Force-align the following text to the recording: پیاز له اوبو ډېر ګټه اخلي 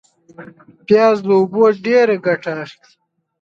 پیاز 0.85 1.17
له 1.27 1.33
اوبو 1.39 1.63
ډېر 1.85 2.07
ګټه 2.25 2.51
اخلي 2.63 2.89